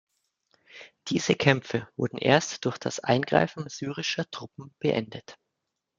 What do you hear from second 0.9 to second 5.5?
Diese Kämpfe wurden erst durch das Eingreifen syrischer Truppen beendet.